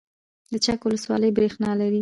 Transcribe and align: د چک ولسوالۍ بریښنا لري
د 0.51 0.53
چک 0.65 0.79
ولسوالۍ 0.83 1.31
بریښنا 1.33 1.71
لري 1.79 1.89